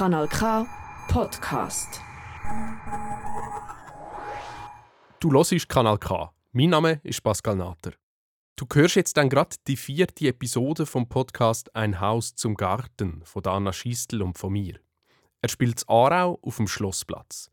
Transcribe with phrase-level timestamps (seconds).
[0.00, 0.66] Kanal K
[1.08, 2.00] Podcast.
[5.20, 6.32] Du hörst Kanal K.
[6.52, 7.92] Mein Name ist Pascal Natter.
[8.56, 13.44] Du hörst jetzt dann gerade die vierte Episode vom Podcast Ein Haus zum Garten von
[13.44, 14.80] Anna Schistel und von mir.
[15.42, 17.50] Er spielt Aarau auf dem Schlossplatz.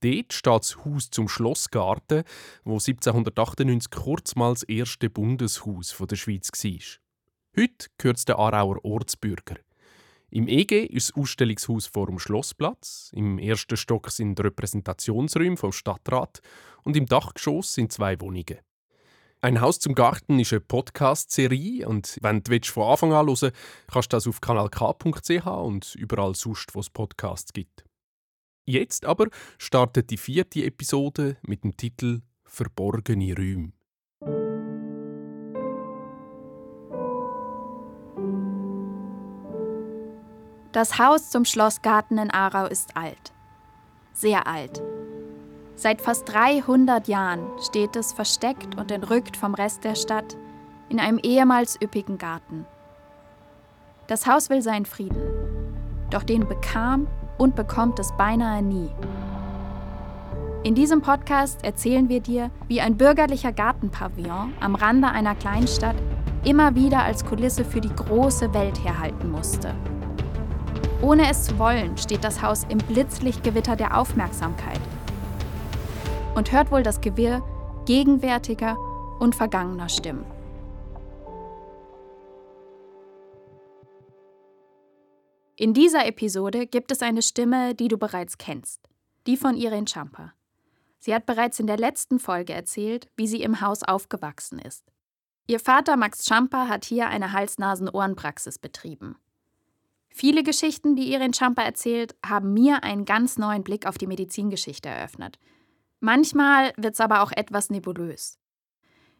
[0.00, 2.24] Dort steht das Haus zum Schlossgarten,
[2.64, 7.60] wo 1798 kurz mal das erste Bundeshaus der Schweiz war.
[7.62, 9.56] Heute gehört es den Aarauer Ortsbürger.
[10.32, 13.10] Im EG ist das Ausstellungshaus vor dem Schlossplatz.
[13.14, 16.40] Im ersten Stock sind Repräsentationsräume vom Stadtrat
[16.84, 18.58] und im Dachgeschoss sind zwei Wohnungen.
[19.40, 23.52] Ein Haus zum Garten ist eine Podcast-Serie und wenn du von Anfang an hören
[23.88, 27.84] kannst du das auf kanalk.ch und überall sonst, wo es Podcasts gibt.
[28.66, 29.28] Jetzt aber
[29.58, 33.72] startet die vierte Episode mit dem Titel Verborgene Räume.
[40.72, 43.32] Das Haus zum Schlossgarten in Aarau ist alt.
[44.12, 44.80] Sehr alt.
[45.74, 50.36] Seit fast 300 Jahren steht es versteckt und entrückt vom Rest der Stadt
[50.88, 52.66] in einem ehemals üppigen Garten.
[54.06, 55.20] Das Haus will seinen Frieden,
[56.08, 58.90] doch den bekam und bekommt es beinahe nie.
[60.62, 65.96] In diesem Podcast erzählen wir dir, wie ein bürgerlicher Gartenpavillon am Rande einer Kleinstadt
[66.44, 69.74] immer wieder als Kulisse für die große Welt herhalten musste.
[71.02, 74.80] Ohne es zu wollen, steht das Haus im Blitzlichtgewitter der Aufmerksamkeit
[76.34, 77.42] und hört wohl das Gewirr
[77.86, 78.76] gegenwärtiger
[79.18, 80.26] und vergangener Stimmen.
[85.56, 88.80] In dieser Episode gibt es eine Stimme, die du bereits kennst,
[89.26, 90.34] die von Irene Champa.
[90.98, 94.84] Sie hat bereits in der letzten Folge erzählt, wie sie im Haus aufgewachsen ist.
[95.46, 99.16] Ihr Vater Max Champa hat hier eine Hals-Nasen-Ohrenpraxis betrieben.
[100.10, 104.88] Viele Geschichten, die Irene Champa erzählt, haben mir einen ganz neuen Blick auf die Medizingeschichte
[104.88, 105.38] eröffnet.
[106.00, 108.38] Manchmal wird es aber auch etwas nebulös.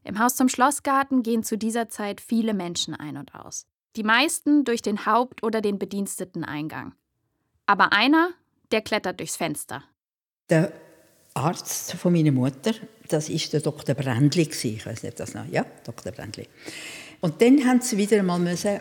[0.03, 3.67] Im Haus zum Schlossgarten gehen zu dieser Zeit viele Menschen ein und aus.
[3.97, 6.95] Die meisten durch den Haupt- oder den Bediensteteneingang.
[7.67, 8.31] Aber einer,
[8.73, 9.85] der klettert durchs Fenster.
[10.49, 10.73] Der
[11.35, 12.73] Arzt von meiner Mutter,
[13.09, 13.95] das ist der Dr.
[13.95, 16.13] Brändli ich weiß nicht, das noch, ja, Dr.
[16.13, 16.49] Brändli.
[17.21, 18.81] Und dann haben sie wieder einmal müssen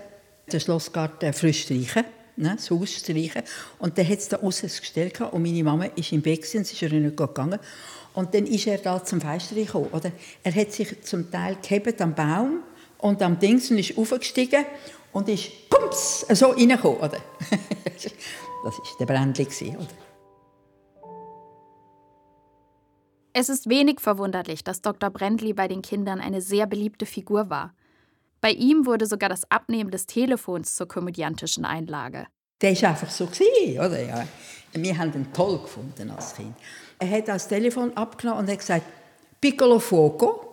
[0.53, 2.03] den Schlossgarten frisch streichen,
[2.37, 3.43] ne, das Haus streichen.
[3.79, 6.81] Und dann hat es da außen gestellt und meine Mama ist im Bett und ist
[6.81, 7.59] er nicht gegangen.
[8.13, 10.11] Und dann ist er da zum Fenster gekommen, oder?
[10.43, 12.63] Er hat sich zum Teil gehebt am Baum
[12.97, 14.65] und am Dings und ist aufgestiegen
[15.13, 17.17] und ist pumps, so reingekommen, oder?
[17.85, 18.11] das
[18.63, 19.87] war der Brändli, oder?
[23.31, 25.09] Es ist wenig verwunderlich, dass Dr.
[25.11, 27.73] Brändli bei den Kindern eine sehr beliebte Figur war.
[28.41, 32.27] Bei ihm wurde sogar das Abnehmen des Telefons zur komödiantischen Einlage.
[32.61, 34.01] Der war einfach so, oder?
[34.01, 34.27] Ja.
[34.73, 36.55] Wir haben ihn toll gefunden als Kind.
[36.99, 38.85] Er hat das Telefon abgenommen und hat gesagt,
[39.41, 40.49] Piccolo Fuoco,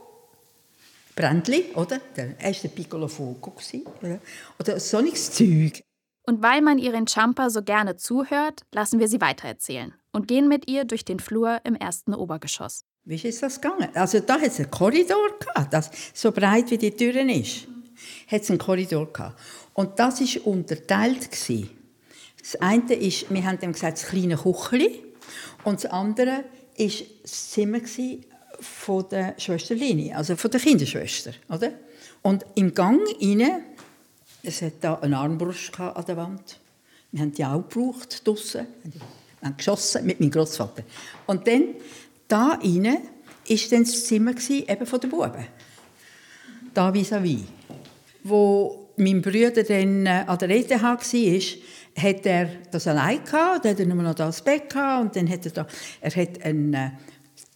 [1.16, 2.00] Brändli, oder?
[2.14, 3.54] Er war der Piccolo Fogo.
[4.02, 4.20] Oder,
[4.60, 5.82] oder so nichts Zeug.
[6.26, 10.68] Und weil man ihren Champa so gerne zuhört, lassen wir sie weitererzählen und gehen mit
[10.68, 12.84] ihr durch den Flur im ersten Obergeschoss.
[13.04, 13.88] Wie ist das gegangen?
[13.94, 17.68] Also da hat es einen Korridor gehabt, das so breit wie die Türen ist.
[18.28, 19.38] Hat es einen Korridor gehabt.
[19.74, 21.70] Und das war unterteilt gewesen.
[22.40, 25.02] Das eine ist, wir haben dem gesagt, das kleine Kuchli.
[25.64, 26.44] Und das andere
[26.78, 26.90] war
[27.22, 27.80] das Zimmer
[28.60, 31.32] von der Schwesterlinie, also von der Kinderschwester.
[31.48, 31.72] Oder?
[32.22, 33.64] Und im Gang rein,
[34.42, 36.58] es hat da eine Armbrust an der Wand.
[37.12, 38.66] Wir haben die auch gebraucht draussen.
[38.84, 40.84] Wir haben geschossen mit meinem Großvater.
[41.26, 41.74] Und dann,
[42.28, 45.46] da war dann das Zimmer eben von der Buben.
[46.74, 47.40] Da vis-à-vis.
[47.40, 47.55] -vis.
[48.28, 53.72] Wo mein Bruder dann äh, an der ETH war, hat er das allein gehabt, dann
[53.72, 55.66] hat er nur noch das Bett gehabt und dann hat er da,
[56.00, 56.90] er hat einen äh,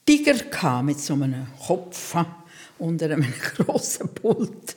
[0.06, 2.16] Tiger gehabt mit so einem Kopf
[2.78, 4.76] unter einem grossen Pult.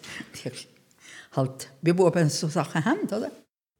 [1.35, 3.31] halt, wie Buben so Sachen haben, oder?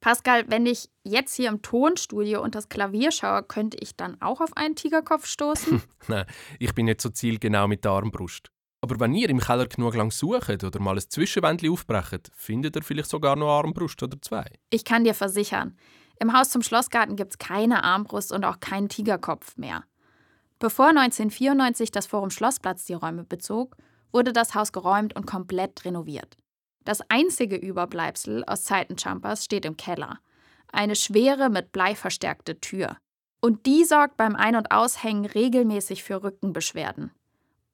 [0.02, 4.42] Pascal, wenn ich jetzt hier im Tonstudio und das Klavier schaue, könnte ich dann auch
[4.42, 5.82] auf einen Tigerkopf stoßen?
[6.10, 6.26] Nein,
[6.60, 8.52] ich bin nicht so zielgenau mit der Armbrust.
[8.84, 12.84] Aber wenn ihr im Keller genug lang sucht oder mal ein Zwischenwändchen aufbrecht, findet ihr
[12.84, 14.46] vielleicht sogar noch Armbrust oder zwei.
[14.72, 15.78] Ich kann dir versichern,
[16.20, 19.86] im Haus zum Schlossgarten gibt es keine Armbrust und auch keinen Tigerkopf mehr.
[20.60, 23.78] Bevor 1994 das Forum Schlossplatz die Räume bezog,
[24.12, 26.36] wurde das Haus geräumt und komplett renoviert.
[26.84, 30.20] Das einzige Überbleibsel aus Zeiten Champers steht im Keller.
[30.74, 32.98] Eine schwere, mit Blei verstärkte Tür.
[33.40, 37.12] Und die sorgt beim Ein- und Aushängen regelmäßig für Rückenbeschwerden.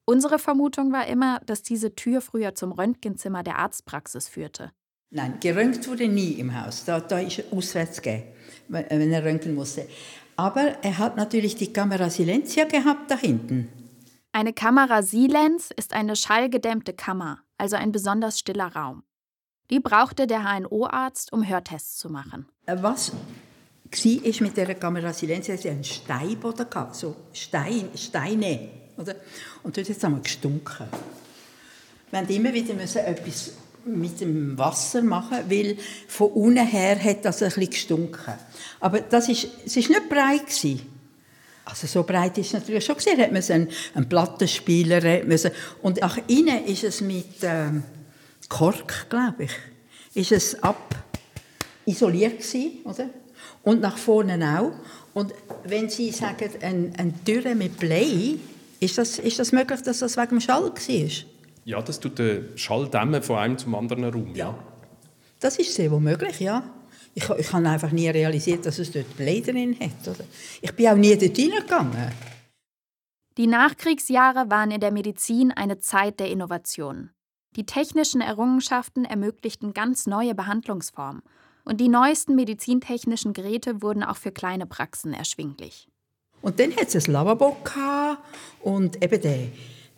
[0.10, 4.72] Unsere Vermutung war immer, dass diese Tür früher zum Röntgenzimmer der Arztpraxis führte.
[5.12, 6.84] Nein, geröntgt wurde nie im Haus.
[6.84, 8.24] Da, da ist er auswärts gegeben,
[8.70, 9.88] wenn er röntgen musste.
[10.36, 13.68] Aber er hat natürlich die Kamera Silencia gehabt da hinten.
[14.32, 19.04] Eine Kamera Silens ist eine schallgedämmte Kammer, also ein besonders stiller Raum.
[19.70, 22.48] Die brauchte der HNO-Arzt, um Hörtests zu machen.
[22.66, 23.12] Äh, was
[23.92, 28.79] war ist mit der Kamera Silencia, sie einen Steinboden gehabt, so Stein, Steine.
[29.00, 29.16] Oder?
[29.64, 30.88] Und dort hat es einmal gestunken.
[32.12, 32.74] Wir mussten immer wieder
[33.08, 33.52] etwas
[33.86, 38.34] mit dem Wasser machen, weil von unten her hat das ein gestunken.
[38.80, 40.48] Aber das ist, es war nicht breit.
[40.48, 40.82] Gewesen.
[41.66, 43.20] Also so breit ist es natürlich schon gesehen.
[43.20, 45.52] Hat man einen, einen Plattenspieler müssen.
[45.82, 47.84] und nach innen ist es mit ähm,
[48.50, 49.52] Kork, glaube ich,
[50.16, 50.96] ist es ab
[51.86, 53.10] isoliert gewesen, oder?
[53.64, 54.72] Und nach vorne auch.
[55.14, 58.38] Und wenn Sie sagen, eine, eine Tür mit Blei,
[58.80, 61.10] ist das, ist das möglich, dass das wegen dem Schall war?
[61.66, 64.36] Ja, das tut den Schall dämmen von einem zum anderen Raum.
[64.36, 64.50] Ja.
[64.50, 64.60] ja.
[65.40, 66.64] Das ist sehr wohl möglich, ja.
[67.14, 70.08] Ich, ich habe einfach nie realisiert, dass es dort Blei drin hat.
[70.08, 70.26] Oder?
[70.62, 72.12] Ich bin auch nie dort hineingegangen.
[73.38, 77.12] Die Nachkriegsjahre waren in der Medizin eine Zeit der Innovation.
[77.56, 81.24] Die technischen Errungenschaften ermöglichten ganz neue Behandlungsformen
[81.66, 85.88] und die neuesten medizintechnischen Geräte wurden auch für kleine Praxen erschwinglich.
[86.42, 87.58] Und dann hat es ein Lavabo
[88.62, 89.52] und eben den,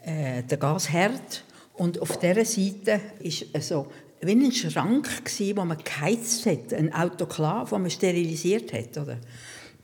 [0.03, 1.43] äh, den Gasherd.
[1.73, 3.87] Und auf dieser Seite ist so
[4.21, 8.97] wie ein Schrank, gewesen, wo man geheizt hat, ein Autoklav, wo man sterilisiert hat.
[8.97, 9.17] Oder?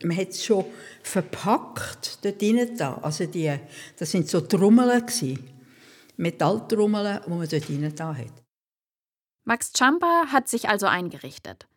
[0.03, 0.65] Man hat es schon
[1.01, 2.79] verpackt dort.
[2.79, 2.99] Da.
[3.01, 3.51] Also die,
[3.97, 5.03] das sind so Trommeln,
[6.17, 8.43] Metalltrommeln, die man dort drinnen da hat.
[9.43, 11.67] Max Champa hat sich also eingerichtet.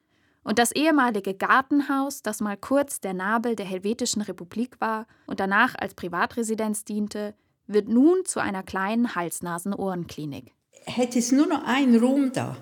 [0.51, 5.77] Und das ehemalige Gartenhaus, das mal kurz der Nabel der Helvetischen Republik war und danach
[5.79, 7.35] als Privatresidenz diente,
[7.69, 10.53] wird nun zu einer kleinen Hals-Nasen-Ohren-Klinik
[10.87, 12.57] hat es nur noch einen Raum da.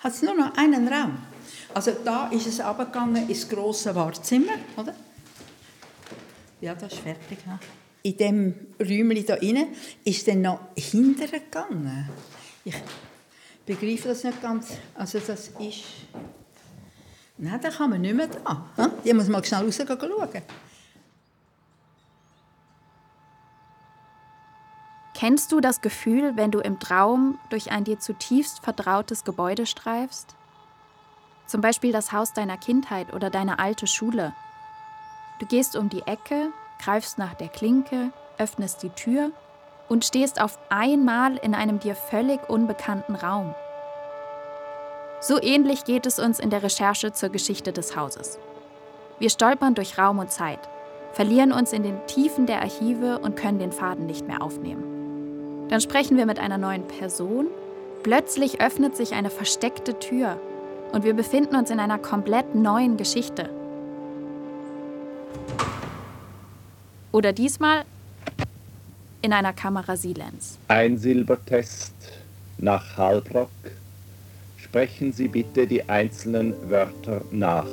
[0.00, 1.18] Hat es nur noch einen Raum.
[1.74, 4.94] Also da ist es abgegangen ins große Wartezimmer, oder?
[6.60, 7.38] Ja, das ist fertig.
[7.46, 7.58] Ja.
[8.02, 9.68] In dem Räumchen da inne
[10.04, 12.08] ist dann noch hinterher gegangen.
[12.64, 12.74] Ich
[13.64, 14.72] begreife das nicht ganz.
[14.94, 15.84] Also das ist...
[17.44, 18.64] Nein, da kann man nicht mehr da.
[19.04, 20.42] Die muss mal schnell rausgehen schauen.
[25.12, 30.36] Kennst du das Gefühl, wenn du im Traum durch ein dir zutiefst vertrautes Gebäude streifst?
[31.46, 34.32] Zum Beispiel das Haus deiner Kindheit oder deine alte Schule.
[35.40, 39.32] Du gehst um die Ecke, greifst nach der Klinke, öffnest die Tür
[39.88, 43.52] und stehst auf einmal in einem dir völlig unbekannten Raum.
[45.22, 48.40] So ähnlich geht es uns in der Recherche zur Geschichte des Hauses.
[49.20, 50.58] Wir stolpern durch Raum und Zeit,
[51.12, 55.68] verlieren uns in den Tiefen der Archive und können den Faden nicht mehr aufnehmen.
[55.68, 57.46] Dann sprechen wir mit einer neuen Person.
[58.02, 60.40] Plötzlich öffnet sich eine versteckte Tür
[60.90, 63.48] und wir befinden uns in einer komplett neuen Geschichte.
[67.12, 67.84] Oder diesmal
[69.20, 70.58] in einer Kamera Silens.
[70.66, 71.94] Ein Silbertest
[72.58, 73.50] nach Halbrock.
[74.72, 77.66] Sprechen Sie bitte die einzelnen Wörter nach.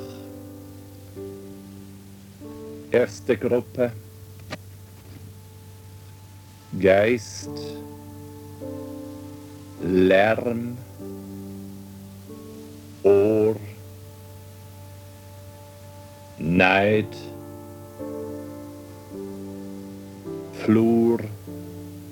[2.90, 3.90] Erste Gruppe.
[6.78, 7.48] Geist.
[9.82, 10.76] Lärm,
[13.02, 13.56] Ohr,
[16.36, 17.06] Neid,
[20.52, 21.20] Flur.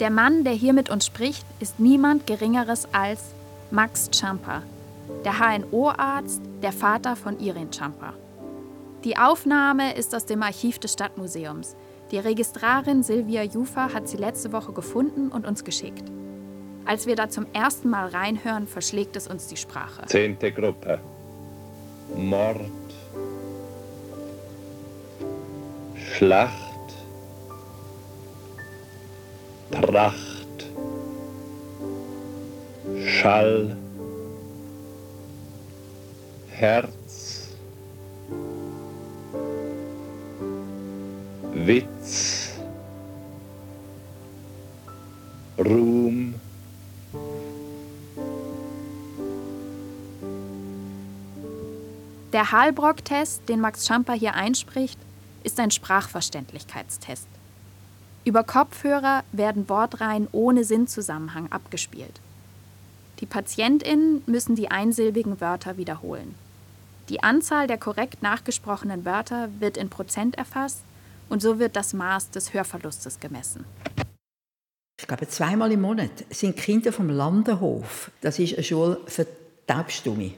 [0.01, 3.35] Der Mann, der hier mit uns spricht, ist niemand Geringeres als
[3.71, 4.63] Max Champa,
[5.25, 8.15] der HNO-Arzt, der Vater von Irin Champa.
[9.05, 11.77] Die Aufnahme ist aus dem Archiv des Stadtmuseums.
[12.11, 16.05] Die Registrarin Silvia Jufa hat sie letzte Woche gefunden und uns geschickt.
[16.85, 20.07] Als wir da zum ersten Mal reinhören, verschlägt es uns die Sprache.
[20.07, 20.99] Zehnte Gruppe.
[22.17, 22.71] Mord.
[25.95, 26.53] Schlacht.
[29.71, 30.49] Pracht.
[33.05, 33.77] Schall.
[36.59, 37.51] Herz.
[41.55, 42.59] Witz.
[45.57, 46.35] Ruhm.
[52.33, 54.99] Der Halbrock-Test, den Max Schamper hier einspricht,
[55.45, 57.29] ist ein Sprachverständlichkeitstest.
[58.25, 62.21] Über Kopfhörer werden Wortreihen ohne Sinnzusammenhang abgespielt.
[63.21, 66.35] Die PatientInnen müssen die einsilbigen Wörter wiederholen.
[67.09, 70.83] Die Anzahl der korrekt nachgesprochenen Wörter wird in Prozent erfasst
[71.29, 73.65] und so wird das Maß des Hörverlustes gemessen.
[75.01, 79.27] Ich glaube, zweimal im Monat sind Kinder vom Landenhof, das ist eine Schule für
[79.67, 80.33] taubstumme.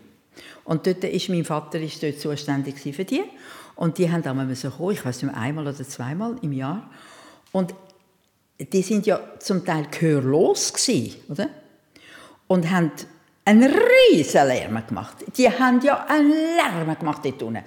[0.64, 3.22] Und dort ist mein Vater ist dort zuständig für die.
[3.74, 6.88] Und die haben einmal kommen, ich weiß nicht einmal oder zweimal im Jahr.
[7.50, 7.74] Und
[8.58, 11.48] die sind ja zum Teil gehörlos gewesen, oder?
[12.46, 12.92] Und haben
[13.50, 15.16] einen riesen Lärm gemacht.
[15.36, 17.64] Die haben ja einen Lärm gemacht dort unten.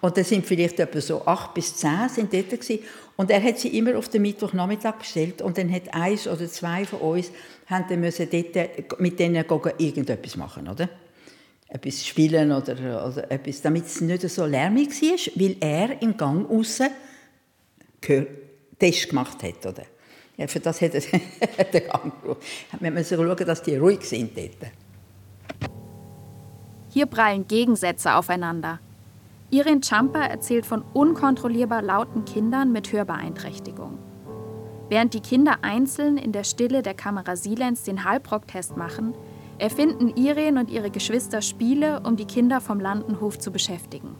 [0.00, 2.80] Und da sind vielleicht etwa so acht bis zehn sind dort gewesen.
[3.16, 5.42] Und er hat sie immer auf den Mittwochnachmittag bestellt.
[5.42, 7.30] Und dann hat eins oder zwei von uns
[7.66, 9.44] haben dann müssen dort mit denen
[9.78, 10.88] irgendetwas machen, oder?
[11.68, 12.74] Etwas spielen oder,
[13.06, 16.88] oder etwas, damit es nicht so lärmig war, weil er im Gang außen
[18.78, 19.82] Test gemacht hat, oder?
[20.36, 21.00] Ja, für das hat er
[21.64, 22.42] den Gang gebraucht.
[22.78, 24.70] Wir müssen schauen, dass die ruhig sind dort.
[26.90, 28.78] Hier prallen Gegensätze aufeinander.
[29.50, 33.98] Irin Champa erzählt von unkontrollierbar lauten Kindern mit Hörbeeinträchtigung.
[34.88, 39.14] Während die Kinder einzeln in der Stille der Kamera Silens den Halbrock-Test machen,
[39.58, 44.14] erfinden Irene und ihre Geschwister Spiele, um die Kinder vom Landenhof zu beschäftigen.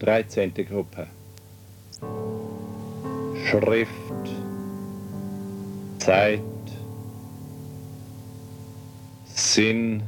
[0.00, 0.52] 13.
[0.54, 1.06] Gruppe.
[3.44, 3.90] Schrift.
[5.98, 6.40] Zeit.
[9.34, 10.02] Sinn.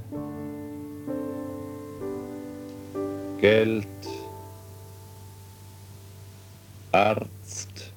[3.41, 3.87] Geld.
[6.93, 7.93] Arzt,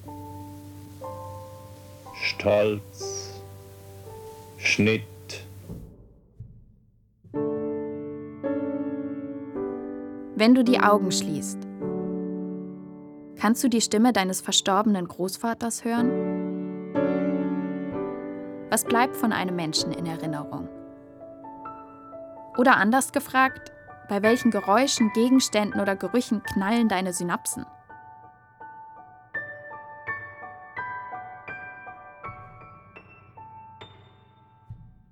[2.15, 3.41] Stolz,
[4.57, 5.03] Schnitt.
[10.35, 11.59] Wenn du die Augen schließt,
[13.39, 16.09] kannst du die Stimme deines verstorbenen Großvaters hören?
[18.69, 20.67] Was bleibt von einem Menschen in Erinnerung?
[22.59, 23.71] Oder anders gefragt,
[24.09, 27.65] bei welchen Geräuschen, Gegenständen oder Gerüchen knallen deine Synapsen?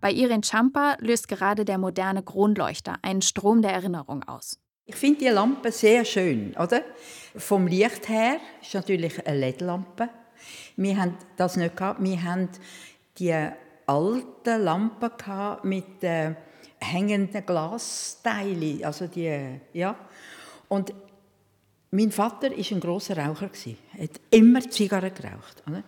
[0.01, 4.59] Bei Irin Champa löst gerade der moderne Kronleuchter einen Strom der Erinnerung aus.
[4.83, 6.81] Ich finde die Lampe sehr schön, oder?
[7.37, 10.09] Vom Licht her ist natürlich eine LED-Lampe.
[10.75, 12.03] Wir haben das nicht gehabt.
[12.03, 12.49] Wir haben
[13.19, 13.33] die
[13.85, 15.11] alten Lampen
[15.63, 16.35] mit äh,
[16.79, 19.95] hängenden Glasteilen, also die, ja.
[20.67, 20.93] Und
[21.91, 23.49] mein Vater ist ein großer Raucher
[23.97, 25.83] Er hat immer Zigarren geraucht, oder?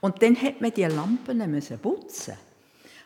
[0.00, 2.34] Und dann hat man die Lampen putzen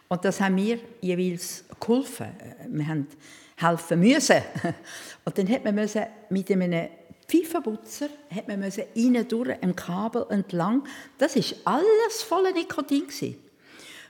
[0.08, 2.28] und das haben wir jeweils geholfen.
[2.68, 3.08] Wir haben
[3.56, 4.42] helfen müssen.
[5.24, 6.88] Und dann hat man müssen mit einem
[7.26, 8.84] Pfeifenputzer hat man müssen
[9.28, 10.84] durch ein Kabel entlang.
[11.18, 13.36] Das ist alles voller Nikotin gewesen.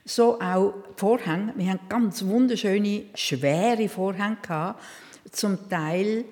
[0.07, 1.53] So auch Vorhänge.
[1.55, 4.83] Wir haben ganz wunderschöne, schwere Vorhänge gehabt.
[5.31, 6.25] Zum Teil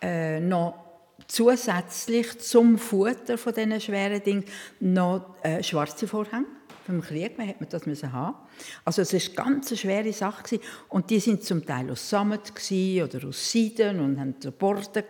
[0.00, 0.82] äh, noch
[1.28, 4.44] zusätzlich zum Futter von diesen schweren Dingen
[4.80, 6.46] noch äh, schwarze Vorhänge
[6.86, 8.36] vom Krieg, man hat das müssen haben.
[8.84, 13.28] Also es ist ganz eine schwere Sache und die sind zum Teil aus Sammet oder
[13.28, 15.04] aus Seiden und haben Borde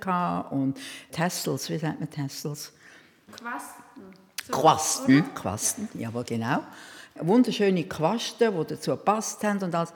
[0.50, 0.78] und
[1.10, 2.72] Tassels, wie sagt man Tassels?
[3.32, 3.82] Quasten.
[4.44, 5.28] So, Quasten, oder?
[5.34, 6.60] Quasten, jawohl genau.
[7.20, 9.92] Wunderschöne Quasten, die dazu gepasst haben und alles.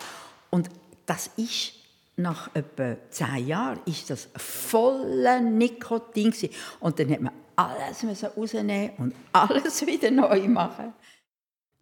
[0.51, 0.69] Und
[1.07, 1.73] das ist
[2.17, 6.33] nach etwa zehn Jahren ist das voller Nikotin
[6.81, 10.95] und dann hat man alles rausnehmen und alles wieder neu machen.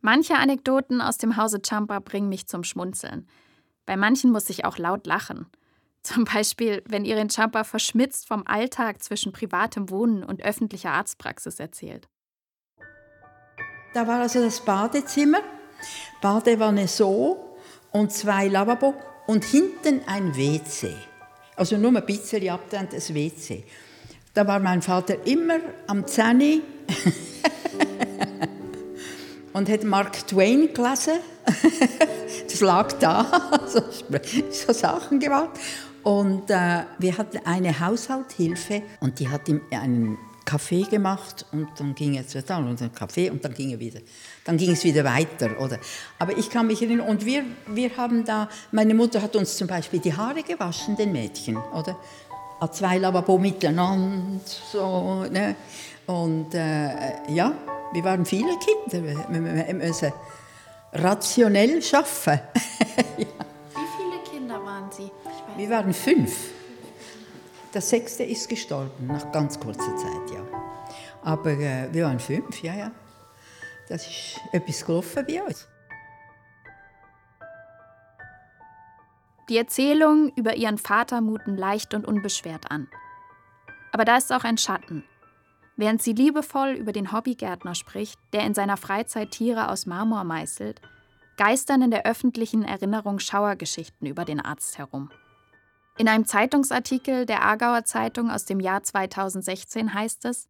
[0.00, 3.26] Manche Anekdoten aus dem Hause Champa bringen mich zum Schmunzeln.
[3.87, 5.47] Bei manchen muss ich auch laut lachen.
[6.03, 12.09] Zum Beispiel, wenn Irin Champa verschmitzt vom Alltag zwischen privatem Wohnen und öffentlicher Arztpraxis erzählt.
[13.95, 15.39] Da war also das Badezimmer,
[16.21, 17.57] Badewanne so
[17.93, 18.93] und zwei Lavabo
[19.29, 20.93] und hinten ein WC.
[21.55, 23.63] Also nur ein bisschen abtrennt das WC.
[24.35, 26.63] Da war mein Vater immer am Zähne
[29.53, 31.21] und hat Mark Twain gelesen.
[32.51, 33.81] das lag da, so,
[34.51, 35.51] so Sachen gemacht.
[36.03, 41.95] Und äh, wir hatten eine Haushalthilfe und die hat ihm einen Kaffee gemacht und dann
[41.95, 44.01] ging es wieder und einen Kaffee und dann ging er wieder.
[44.45, 45.79] Dann ging es wieder weiter, oder?
[46.19, 49.67] Aber ich kann mich erinnern und wir, wir haben da, meine Mutter hat uns zum
[49.67, 51.97] Beispiel die Haare gewaschen, den Mädchen, oder?
[52.61, 54.41] An zwei Lavabo miteinander,
[54.73, 55.57] so, ne?
[56.07, 57.53] Und äh, ja,
[57.93, 59.27] wir waren viele Kinder.
[59.29, 60.13] Wir müssen
[60.93, 62.41] rationell arbeiten.
[63.19, 63.27] ja.
[63.75, 65.11] Wie viele Kinder waren Sie?
[65.57, 66.33] Wir waren fünf.
[67.75, 70.45] Das sechste ist gestorben, nach ganz kurzer Zeit, ja.
[71.23, 72.93] Aber äh, wir waren fünf, ja, ja.
[73.88, 75.66] Das ist etwas gelaufen bei uns.
[79.49, 82.87] Die Erzählungen über ihren Vater muten leicht und unbeschwert an.
[83.90, 85.02] Aber da ist auch ein Schatten.
[85.76, 90.81] Während sie liebevoll über den Hobbygärtner spricht, der in seiner Freizeit Tiere aus Marmor meißelt,
[91.37, 95.11] geistern in der öffentlichen Erinnerung Schauergeschichten über den Arzt herum.
[95.97, 100.49] In einem Zeitungsartikel der Aargauer Zeitung aus dem Jahr 2016 heißt es,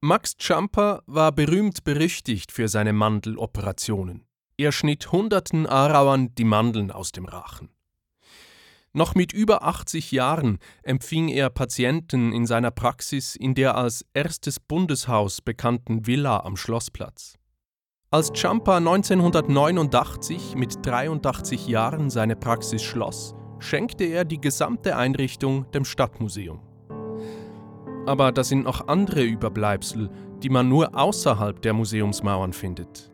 [0.00, 4.24] Max Champer war berühmt berüchtigt für seine Mandeloperationen.
[4.56, 7.68] Er schnitt hunderten Aarauern die Mandeln aus dem Rachen.
[8.92, 14.58] Noch mit über 80 Jahren empfing er Patienten in seiner Praxis in der als erstes
[14.60, 17.34] Bundeshaus bekannten Villa am Schlossplatz.
[18.10, 25.84] Als Champa 1989 mit 83 Jahren seine Praxis schloss, schenkte er die gesamte Einrichtung dem
[25.84, 26.60] Stadtmuseum.
[28.06, 30.10] Aber da sind noch andere Überbleibsel,
[30.42, 33.12] die man nur außerhalb der Museumsmauern findet.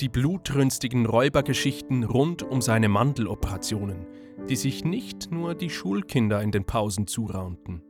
[0.00, 4.06] Die blutrünstigen Räubergeschichten rund um seine Mandeloperationen,
[4.48, 7.82] die sich nicht nur die Schulkinder in den Pausen zuraunten.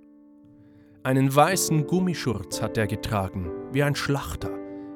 [1.02, 4.50] Einen weißen Gummischurz hat er getragen, wie ein Schlachter,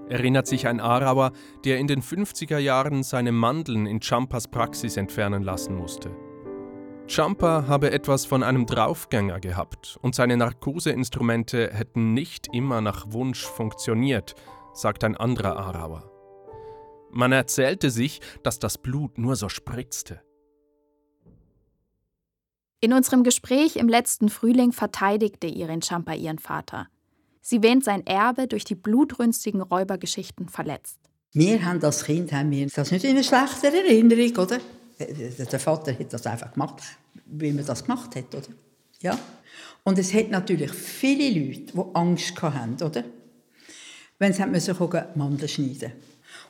[0.09, 1.33] erinnert sich ein Aarauer,
[1.65, 6.11] der in den 50er Jahren seine Mandeln in Champas Praxis entfernen lassen musste.
[7.09, 13.45] Champa habe etwas von einem Draufgänger gehabt und seine Narkoseinstrumente hätten nicht immer nach Wunsch
[13.47, 14.35] funktioniert,
[14.75, 16.13] sagt ein anderer Aarauer.
[17.11, 20.21] Man erzählte sich, dass das Blut nur so spritzte.
[22.81, 26.89] In unserem Gespräch im letzten Frühling verteidigte Irin Champa ihren Vater.
[27.41, 30.99] Sie wähnt sein Erbe durch die blutrünstigen Räubergeschichten verletzt.
[31.33, 34.59] Wir haben als Kind haben wir das nicht in einer schlechten Erinnerung, oder?
[34.99, 36.83] Der Vater hat das einfach gemacht,
[37.27, 38.49] wie man das gemacht hat, oder?
[39.01, 39.19] Ja.
[39.85, 43.05] Und es hat natürlich viele Leute, die Angst hatten, oder?
[44.19, 44.77] Wenn sie müssen
[45.15, 45.93] Mandeln schneiden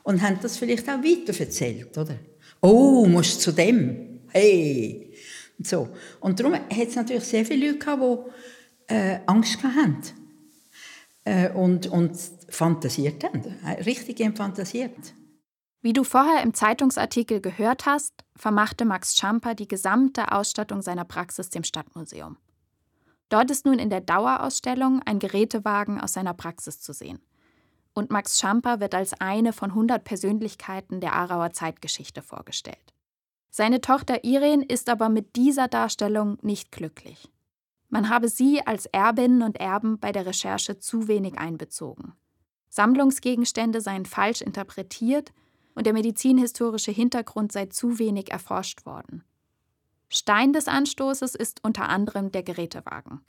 [0.03, 2.15] Und haben das vielleicht auch weiter erzählt, oder?
[2.61, 4.21] Oh, musst zu dem?
[4.29, 5.13] Hey!
[5.57, 5.89] Und, so.
[6.19, 8.03] und darum hat es natürlich sehr viele Leute gehabt,
[8.89, 10.01] die äh, Angst hatten.
[11.25, 12.17] Äh, und, und
[12.49, 13.43] fantasiert haben.
[13.85, 15.13] Richtig fantasiert.
[15.81, 21.49] Wie du vorher im Zeitungsartikel gehört hast, vermachte Max Schamper die gesamte Ausstattung seiner Praxis
[21.49, 22.37] dem Stadtmuseum.
[23.29, 27.21] Dort ist nun in der Dauerausstellung ein Gerätewagen aus seiner Praxis zu sehen.
[27.93, 32.93] Und Max Schamper wird als eine von 100 Persönlichkeiten der Aarauer Zeitgeschichte vorgestellt.
[33.49, 37.29] Seine Tochter Irene ist aber mit dieser Darstellung nicht glücklich.
[37.87, 42.13] Man habe sie als Erbinnen und Erben bei der Recherche zu wenig einbezogen.
[42.67, 45.31] Sammlungsgegenstände seien falsch interpretiert
[45.79, 49.23] und der medizinhistorische Hintergrund sei zu wenig erforscht worden.
[50.09, 53.21] Stein des Anstoßes ist unter anderem der Gerätewagen.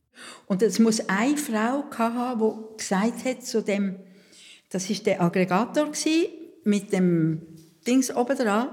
[0.46, 4.00] Und es muss eine Frau haben, die gesagt hat zu dem,
[4.68, 5.92] das ist der Aggregator
[6.64, 7.42] mit dem
[7.86, 8.70] Dings oben dran,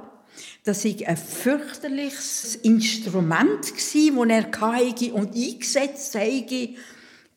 [0.64, 6.76] das war ein fürchterliches Instrument, das er hatte und eingesetzt habe,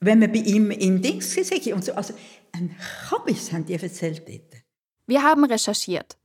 [0.01, 1.75] wenn man bei ihm im Dings war.
[1.75, 1.93] Und so.
[1.93, 2.15] Also
[2.53, 2.75] ein
[3.11, 4.63] Kabis haben die erzählt dort.
[5.07, 6.17] Wir haben recherchiert.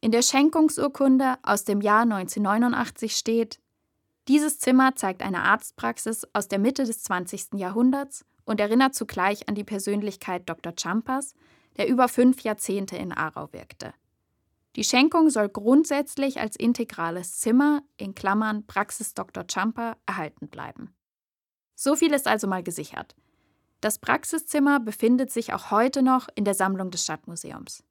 [0.00, 3.58] In der Schenkungsurkunde aus dem Jahr 1989 steht,
[4.28, 7.54] dieses Zimmer zeigt eine Arztpraxis aus der Mitte des 20.
[7.54, 10.72] Jahrhunderts und erinnert zugleich an die Persönlichkeit Dr.
[10.78, 11.34] Champas,
[11.76, 13.92] der über fünf Jahrzehnte in Aarau wirkte.
[14.76, 19.44] Die Schenkung soll grundsätzlich als integrales Zimmer in Klammern Praxis Dr.
[19.50, 20.94] Champa erhalten bleiben.
[21.74, 23.16] So viel ist also mal gesichert.
[23.80, 27.82] Das Praxiszimmer befindet sich auch heute noch in der Sammlung des Stadtmuseums.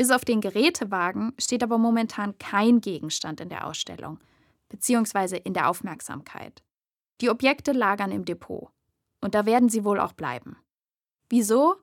[0.00, 4.18] Bis auf den Gerätewagen steht aber momentan kein Gegenstand in der Ausstellung,
[4.70, 6.62] beziehungsweise in der Aufmerksamkeit.
[7.20, 8.70] Die Objekte lagern im Depot.
[9.20, 10.56] Und da werden sie wohl auch bleiben.
[11.28, 11.74] Wieso?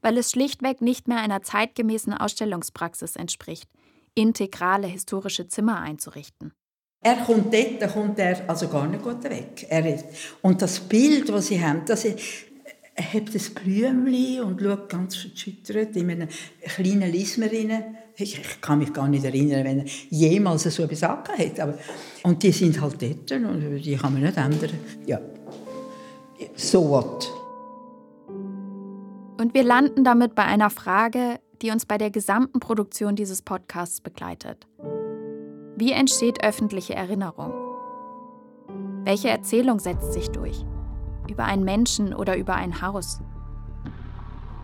[0.00, 3.70] Weil es schlichtweg nicht mehr einer zeitgemäßen Ausstellungspraxis entspricht,
[4.16, 6.52] integrale historische Zimmer einzurichten.
[7.00, 9.66] Er kommt dort, da kommt er also gar nicht gut weg.
[9.68, 10.04] Er ist,
[10.42, 12.51] und das Bild, das sie haben, das ist,
[12.94, 16.28] er hat ein Blümchen und schaut ganz verschüttert in einem
[16.60, 17.96] kleinen Lismer rein.
[18.16, 21.60] Ich, ich, kann mich gar nicht erinnern, wenn er jemals so etwas hat.
[21.60, 21.78] Aber,
[22.22, 24.70] und die sind halt dort und die kann man nicht ändern.
[25.06, 25.20] Ja,
[26.54, 27.32] so what.
[29.40, 34.00] Und wir landen damit bei einer Frage, die uns bei der gesamten Produktion dieses Podcasts
[34.00, 34.66] begleitet.
[35.76, 37.52] Wie entsteht öffentliche Erinnerung?
[39.04, 40.64] Welche Erzählung setzt sich durch?
[41.32, 43.20] Über einen Menschen oder über ein Haus?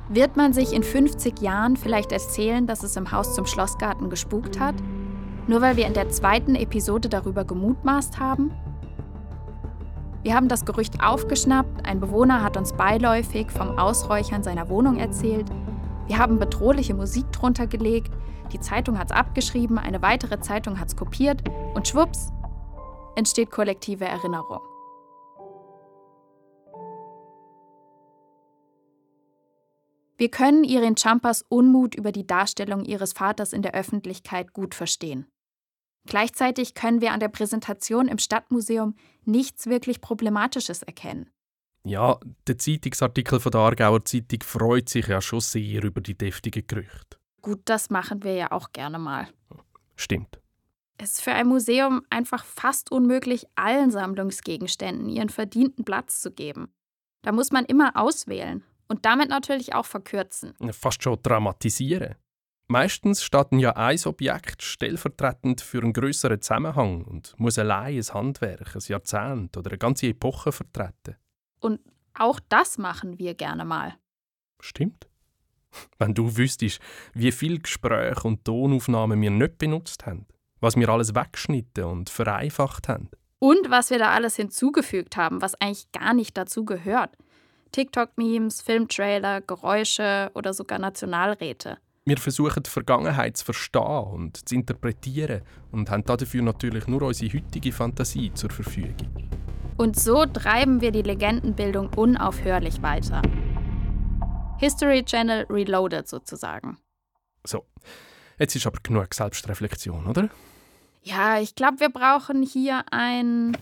[0.09, 4.61] Wird man sich in 50 Jahren vielleicht erzählen, dass es im Haus zum Schlossgarten gespukt
[4.61, 4.77] hat?
[5.47, 8.53] Nur weil wir in der zweiten Episode darüber gemutmaßt haben?
[10.23, 15.47] Wir haben das Gerücht aufgeschnappt, ein Bewohner hat uns beiläufig vom Ausräuchern seiner Wohnung erzählt,
[16.09, 18.11] wir haben bedrohliche Musik drunter gelegt,
[18.51, 21.43] die Zeitung hat es abgeschrieben, eine weitere Zeitung hat es kopiert
[21.75, 22.33] und schwupps
[23.15, 24.61] entsteht kollektive Erinnerung.
[30.19, 35.29] Wir können Irin Champas Unmut über die Darstellung ihres Vaters in der Öffentlichkeit gut verstehen.
[36.07, 41.31] Gleichzeitig können wir an der Präsentation im Stadtmuseum nichts wirklich Problematisches erkennen.
[41.85, 46.67] Ja, der Zeitungsartikel von der Aargauer Zeitung freut sich ja schon sehr über die deftigen
[46.67, 47.17] Gerüchte.
[47.41, 49.29] Gut, das machen wir ja auch gerne mal.
[49.95, 50.41] Stimmt.
[50.97, 56.73] Es ist für ein Museum einfach fast unmöglich, allen Sammlungsgegenständen ihren verdienten Platz zu geben.
[57.23, 60.55] Da muss man immer auswählen und damit natürlich auch verkürzen.
[60.73, 62.17] Fast schon dramatisieren.
[62.71, 68.77] Meistens steht ja ein Objekt stellvertretend für einen größeren Zusammenhang und muss allein ein Handwerk,
[68.77, 71.17] ein Jahrzehnt oder eine ganze Epoche vertreten.
[71.61, 71.81] Und
[72.13, 73.95] auch das machen wir gerne mal.
[74.61, 75.09] Stimmt.
[75.99, 76.81] Wenn du wüsstest,
[77.15, 80.27] wie viele Gespräche und Tonaufnahmen wir nicht benutzt haben,
[80.61, 83.09] was wir alles weggeschnitten und vereinfacht haben.
[83.39, 87.17] Und was wir da alles hinzugefügt haben, was eigentlich gar nicht dazu gehört.
[87.73, 91.79] TikTok-Memes, Filmtrailer, Geräusche oder sogar Nationalräte.
[92.05, 97.31] Wir versuchen die Vergangenheit zu verstehen und zu interpretieren und haben dafür natürlich nur unsere
[97.35, 99.29] heutige Fantasie zur Verfügung.
[99.77, 103.23] Und so treiben wir die Legendenbildung unaufhörlich weiter.
[104.59, 106.79] History Channel Reloaded sozusagen.
[107.45, 107.65] So,
[108.39, 110.31] jetzt ist aber genug Selbstreflexion, oder?
[111.03, 113.57] Ja, ich glaube, wir brauchen hier ein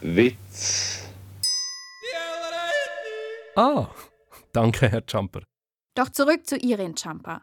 [0.00, 0.95] Witz.
[3.56, 3.88] Ah,
[4.52, 5.42] danke, Herr Jumper.
[5.94, 7.42] Doch zurück zu Irene Champer.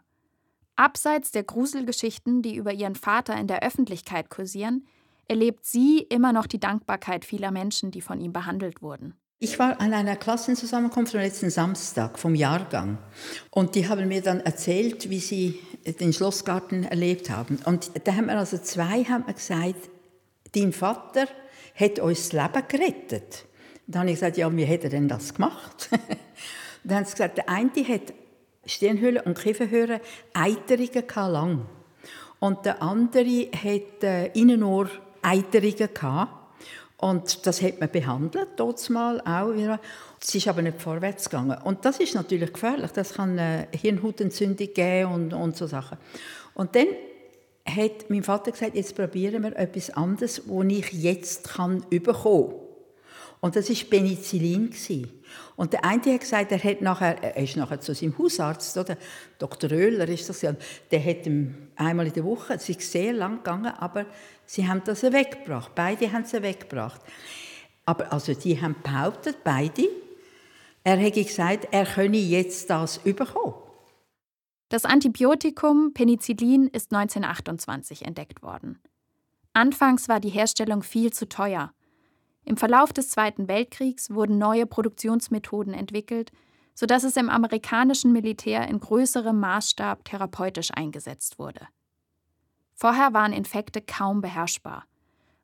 [0.76, 4.86] Abseits der Gruselgeschichten, die über ihren Vater in der Öffentlichkeit kursieren,
[5.26, 9.14] erlebt sie immer noch die Dankbarkeit vieler Menschen, die von ihm behandelt wurden.
[9.40, 12.98] Ich war an einer Klassenzusammenkunft am letzten Samstag vom Jahrgang
[13.50, 15.60] und die haben mir dann erzählt, wie sie
[16.00, 17.58] den Schlossgarten erlebt haben.
[17.64, 19.90] Und da haben wir also zwei haben mir gesagt,
[20.54, 21.26] dein Vater
[21.74, 23.46] hat uns das Leben gerettet.
[23.86, 25.90] Dann habe ich gesagt, ja, wie er denn das gemacht?
[26.84, 28.14] dann haben sie gesagt, der eine hat
[28.66, 30.00] Stirnhöhle und Kieferhöhle
[30.32, 31.66] Eiterungen lang.
[32.40, 34.88] Und der andere hat äh, Innenohr
[35.22, 36.32] Eiterungen gehabt.
[36.96, 39.52] Und das hat man behandelt, mal auch.
[40.20, 41.58] Es ist aber nicht vorwärts gegangen.
[41.62, 42.92] Und das ist natürlich gefährlich.
[42.92, 45.98] Das kann eine Hirnhautentzündung geben und, und so Sachen.
[46.54, 46.86] Und dann
[47.66, 52.63] hat mein Vater gesagt, jetzt probieren wir etwas anderes, das ich jetzt kann bekommen kann.
[53.44, 54.70] Und das war Penicillin.
[55.54, 58.96] Und der eine hat gesagt, er, hat nachher, er ist nachher zu seinem Hausarzt, oder?
[59.38, 59.70] Dr.
[59.70, 60.54] Oehler ist das ja,
[60.90, 64.06] der hat ihm einmal in der Woche, es ist sehr lang gegangen, aber
[64.46, 65.74] sie haben das weggebracht.
[65.74, 67.02] Beide haben sie weggebracht.
[67.84, 69.90] Aber also die haben behauptet, beide,
[70.82, 73.56] er hätte gesagt, er könne jetzt das bekommen.
[74.70, 78.78] Das Antibiotikum Penicillin ist 1928 entdeckt worden.
[79.52, 81.74] Anfangs war die Herstellung viel zu teuer.
[82.44, 86.30] Im Verlauf des Zweiten Weltkriegs wurden neue Produktionsmethoden entwickelt,
[86.74, 91.68] sodass es im amerikanischen Militär in größerem Maßstab therapeutisch eingesetzt wurde.
[92.74, 94.84] Vorher waren Infekte kaum beherrschbar.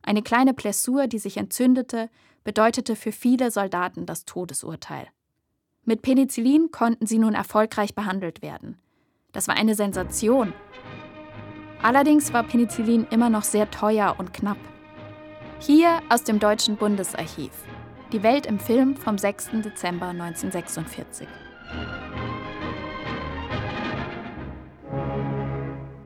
[0.03, 2.11] Eine kleine Blessur, die sich entzündete,
[2.43, 5.07] bedeutete für viele Soldaten das Todesurteil.
[5.85, 8.79] Mit Penicillin konnten sie nun erfolgreich behandelt werden.
[9.33, 10.53] Das war eine Sensation.
[11.83, 14.59] Allerdings war Penicillin immer noch sehr teuer und knapp.
[15.63, 17.51] Hier aus dem Deutschen Bundesarchiv.
[18.13, 19.51] Die Welt im Film vom 6.
[19.63, 21.29] Dezember 1946.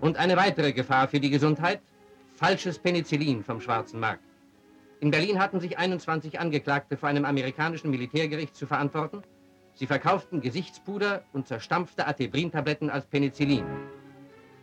[0.00, 1.80] Und eine weitere Gefahr für die Gesundheit?
[2.34, 4.24] Falsches Penicillin vom schwarzen Markt.
[4.98, 9.22] In Berlin hatten sich 21 Angeklagte vor einem amerikanischen Militärgericht zu verantworten.
[9.74, 13.64] Sie verkauften Gesichtspuder und zerstampfte Athebrin-Tabletten als Penicillin.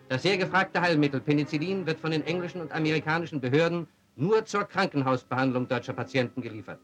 [0.10, 5.68] Das sehr gefragte Heilmittel Penicillin wird von den englischen und amerikanischen Behörden nur zur Krankenhausbehandlung
[5.68, 6.80] deutscher Patienten geliefert.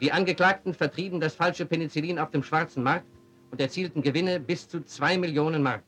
[0.00, 3.06] Die Angeklagten vertrieben das falsche Penicillin auf dem schwarzen Markt
[3.50, 5.82] und erzielten Gewinne bis zu 2 Millionen Mark.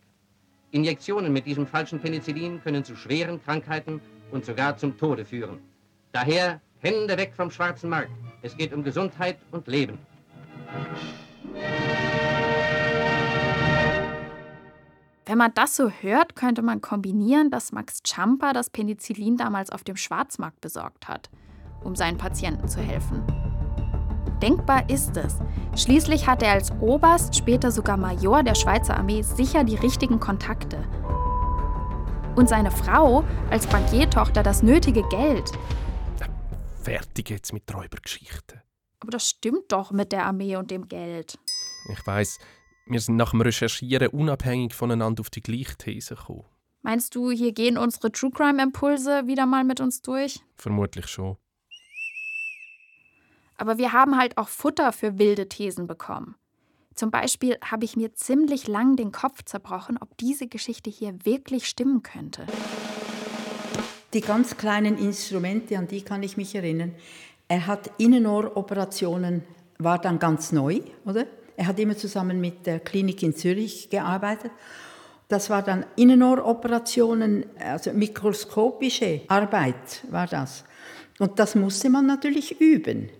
[0.72, 4.00] Injektionen mit diesem falschen Penicillin können zu schweren Krankheiten
[4.31, 5.61] und sogar zum Tode führen.
[6.12, 8.11] Daher Hände weg vom schwarzen Markt.
[8.42, 9.98] Es geht um Gesundheit und Leben.
[15.31, 19.85] Wenn man das so hört, könnte man kombinieren, dass Max Champa das Penicillin damals auf
[19.85, 21.31] dem Schwarzmarkt besorgt hat,
[21.85, 23.23] um seinen Patienten zu helfen.
[24.43, 25.37] Denkbar ist es.
[25.77, 30.83] Schließlich hat er als Oberst, später sogar Major der Schweizer Armee sicher die richtigen Kontakte.
[32.35, 35.49] Und seine Frau als Bankiertochter das nötige Geld.
[36.83, 38.62] Fertig jetzt mit Räubergeschichten.
[38.99, 41.38] Aber das stimmt doch mit der Armee und dem Geld.
[41.88, 42.40] Ich weiß,
[42.90, 46.44] wir sind nach dem Recherchieren unabhängig voneinander auf die gleiche These gekommen.
[46.83, 50.40] Meinst du, hier gehen unsere True Crime Impulse wieder mal mit uns durch?
[50.57, 51.37] Vermutlich schon.
[53.57, 56.37] Aber wir haben halt auch Futter für wilde Thesen bekommen.
[56.94, 61.68] Zum Beispiel habe ich mir ziemlich lang den Kopf zerbrochen, ob diese Geschichte hier wirklich
[61.68, 62.46] stimmen könnte.
[64.12, 66.94] Die ganz kleinen Instrumente, an die kann ich mich erinnern.
[67.48, 69.44] Er hat Innenohroperationen,
[69.79, 71.26] war dann ganz neu, oder?
[71.61, 74.51] Er hat immer zusammen mit der Klinik in Zürich gearbeitet.
[75.29, 80.64] Das war dann Innenohroperationen, also mikroskopische Arbeit war das.
[81.18, 83.11] Und das musste man natürlich üben.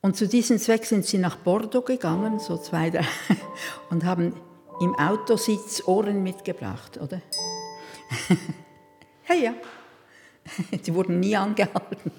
[0.00, 3.04] Und zu diesem Zweck sind sie nach Bordeaux gegangen, so zwei, drei,
[3.90, 4.32] und haben
[4.80, 7.20] im Autositz Ohren mitgebracht, oder?
[9.28, 9.54] ja, ja.
[10.86, 12.12] Die wurden nie angehalten.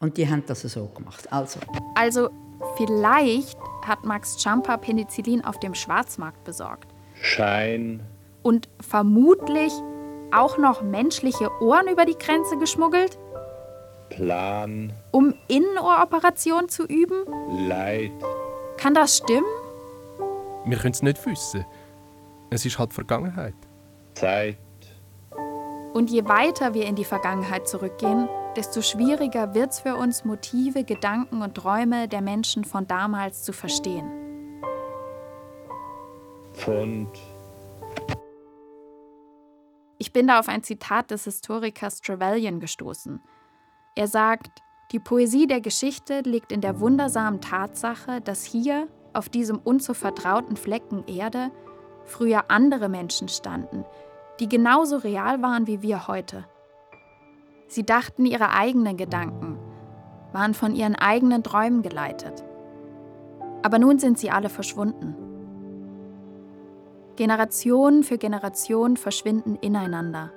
[0.00, 1.32] Und die haben das so gemacht.
[1.32, 1.60] Also,
[1.94, 2.28] Also
[2.76, 6.88] vielleicht hat Max Champa Penicillin auf dem Schwarzmarkt besorgt.
[7.20, 8.02] Schein,
[8.42, 9.72] Und vermutlich
[10.32, 13.18] auch noch menschliche Ohren über die Grenze geschmuggelt,
[14.10, 17.24] Plan, um Innenohroperationen zu üben?
[17.68, 18.12] Leid,
[18.76, 19.46] Kann das stimmen?
[20.66, 21.64] Wir können es nicht wissen.
[22.50, 23.54] Es ist halt Vergangenheit.
[24.14, 24.56] Zeit,
[25.94, 30.84] Und je weiter wir in die Vergangenheit zurückgehen, desto schwieriger wird es für uns, Motive,
[30.84, 34.10] Gedanken und Träume der Menschen von damals zu verstehen.
[36.52, 37.08] Pfund,
[39.98, 43.20] Ich bin da auf ein Zitat des Historikers Trevelyan gestoßen.
[43.96, 44.62] Er sagt,
[44.92, 49.94] die Poesie der Geschichte liegt in der wundersamen Tatsache, dass hier, auf diesem uns so
[49.94, 51.50] vertrauten Flecken Erde,
[52.04, 53.84] früher andere Menschen standen,
[54.40, 56.44] die genauso real waren wie wir heute.
[57.74, 59.58] Sie dachten ihre eigenen Gedanken,
[60.32, 62.44] waren von ihren eigenen Träumen geleitet.
[63.64, 65.16] Aber nun sind sie alle verschwunden.
[67.16, 70.30] Generation für Generation verschwinden ineinander.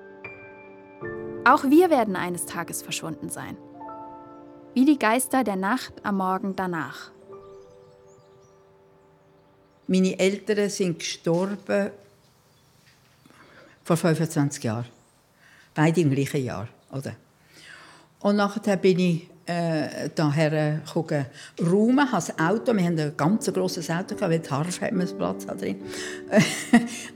[1.45, 3.56] Auch wir werden eines Tages verschwunden sein.
[4.73, 7.12] Wie die Geister der Nacht am Morgen danach.
[9.86, 11.91] meine Eltern sind gestorben
[13.84, 14.86] vor 25 Jahren.
[15.76, 17.15] Beide im gleichen Jahr, oder?
[18.19, 21.25] Und nachher bin ich äh, daher gucken,
[21.60, 25.08] habe das Auto, wir haben ein ganz grosses Auto, gehabt, weil die Harf hat man
[25.17, 25.82] Platz drin.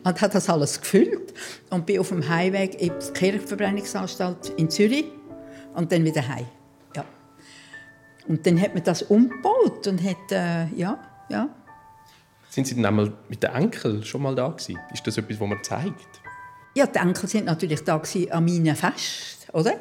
[0.04, 1.34] und hat das alles gefüllt
[1.70, 5.06] und bin auf dem Heimweg in die Kirchverbrennungsanstalt in Zürich
[5.76, 6.46] und dann wieder heim.
[6.96, 7.04] Ja.
[8.28, 11.50] Und dann hat man das umgebaut und hat, äh, ja, ja.
[12.50, 14.78] Sind Sie dann einmal mit den Enkeln schon mal da gewesen?
[14.94, 16.22] Ist das etwas, was man zeigt?
[16.76, 19.74] Ja, die Enkel sind natürlich da gewesen an meinem Fest, oder?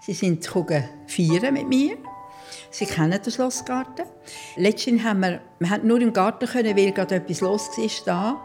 [0.00, 1.96] Sie sind feiern mit mir.
[2.70, 4.06] Sie kennen den Schlossgarten.
[4.56, 8.40] Letztens haben wir, wir haben nur im Garten können, weil gerade etwas los war da.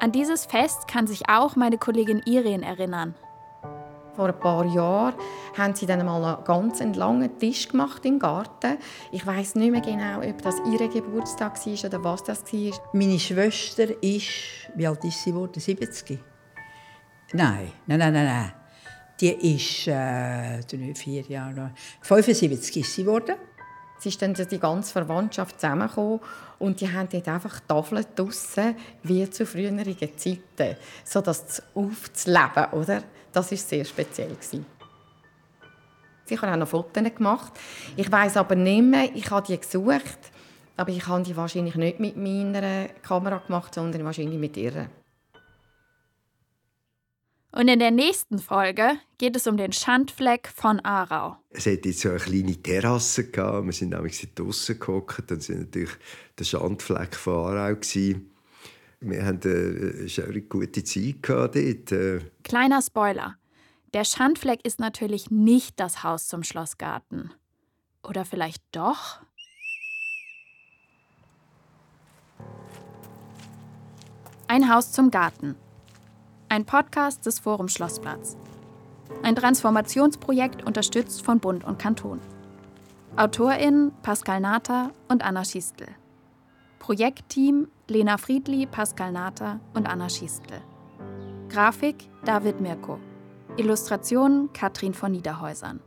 [0.00, 3.14] An dieses Fest kann sich auch meine Kollegin Irene erinnern.
[4.14, 5.14] Vor ein paar Jahren
[5.56, 8.76] haben sie dann mal einen ganz langen Tisch gemacht im Garten.
[9.10, 12.72] Ich weiß nicht mehr genau, ob das ihr Geburtstag war oder was das war.
[12.92, 14.28] Meine Schwester ist,
[14.74, 15.60] wie alt ist sie geworden?
[15.60, 16.18] 70?
[17.32, 18.52] Nein, nein, nein, nein, nein.
[19.22, 23.36] Die ist äh, drei, vier Jahre, 75 ist sie geworden.
[23.96, 26.18] Es ist dann die ganze Verwandtschaft zusammengekommen
[26.58, 33.04] und die haben dort einfach Tafeln draussen, wie zu früheren Zeiten, so das aufzuleben, oder?
[33.32, 34.30] Das war sehr speziell.
[34.30, 34.66] gewesen.
[36.28, 37.52] Ich habe auch noch Fotos gemacht.
[37.94, 40.18] Ich weiß aber nicht mehr, ich habe die gesucht,
[40.76, 44.88] aber ich habe die wahrscheinlich nicht mit meiner Kamera gemacht, sondern wahrscheinlich mit ihrer.
[47.54, 51.36] Und in der nächsten Folge geht es um den Schandfleck von Aarau.
[51.50, 53.30] Es hatte jetzt so eine kleine Terrasse.
[53.30, 53.66] Gehabt.
[53.66, 55.30] Wir sind nämlich draußen gehockt.
[55.30, 55.90] Dann sind natürlich
[56.38, 57.74] der Schandfleck von Aarau.
[57.74, 58.30] Gewesen.
[59.00, 61.92] Wir hatten eine schöne gute Zeit gehabt dort.
[61.92, 63.36] Äh, Kleiner Spoiler.
[63.92, 67.34] Der Schandfleck ist natürlich nicht das Haus zum Schlossgarten.
[68.02, 69.20] Oder vielleicht doch?
[74.48, 75.56] Ein Haus zum Garten.
[76.52, 78.36] Ein Podcast des Forum Schlossplatz.
[79.22, 82.20] Ein Transformationsprojekt unterstützt von Bund und Kanton.
[83.16, 85.86] AutorInnen Pascal Nata und Anna Schistel.
[86.78, 90.60] Projektteam Lena Friedli, Pascal Nata und Anna Schistel.
[91.48, 92.98] Grafik David Mirko.
[93.56, 95.80] Illustrationen Katrin von Niederhäusern.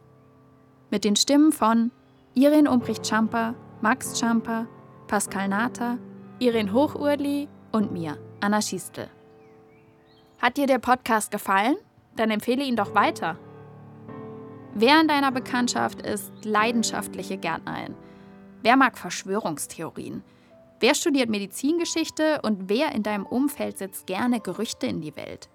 [0.90, 1.92] Mit den Stimmen von
[2.34, 4.66] Irene Umbricht-Schamper, Max Schamper,
[5.06, 6.00] Pascal Nata,
[6.40, 9.12] Irene Hochurli und mir, Anna Schistel.
[10.42, 11.76] Hat dir der Podcast gefallen?
[12.16, 13.38] Dann empfehle ihn doch weiter.
[14.74, 17.96] Wer in deiner Bekanntschaft ist leidenschaftliche Gärtnerin?
[18.62, 20.24] Wer mag Verschwörungstheorien?
[20.82, 25.50] Wer studiert Medizingeschichte und wer in deinem Umfeld setzt gerne Gerüchte in die Welt?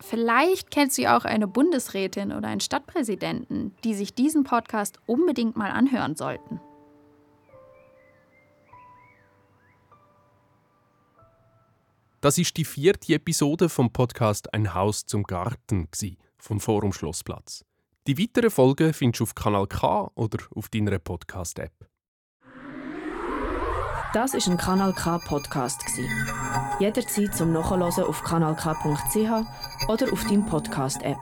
[0.00, 5.70] Vielleicht kennst du auch eine Bundesrätin oder einen Stadtpräsidenten, die sich diesen Podcast unbedingt mal
[5.70, 6.60] anhören sollten.
[12.22, 15.88] Das ist die vierte Episode vom Podcast Ein Haus zum Garten
[16.38, 17.62] vom Forum Schlossplatz.
[18.06, 21.72] Die weiteren Folgen findest du auf Kanal K oder auf deiner Podcast-App.
[24.14, 25.82] Das ist ein Kanal K Podcast.
[26.80, 31.18] Jederzeit zum Nachhören auf kanalk.ch oder auf deinem Podcast App.